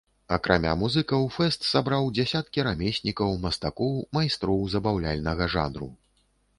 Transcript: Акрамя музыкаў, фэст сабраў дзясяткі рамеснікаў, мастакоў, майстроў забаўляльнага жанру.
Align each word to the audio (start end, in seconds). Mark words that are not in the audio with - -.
Акрамя 0.35 0.71
музыкаў, 0.83 1.27
фэст 1.35 1.67
сабраў 1.73 2.09
дзясяткі 2.21 2.65
рамеснікаў, 2.71 3.39
мастакоў, 3.47 3.95
майстроў 4.19 4.69
забаўляльнага 4.77 5.43
жанру. 5.57 5.97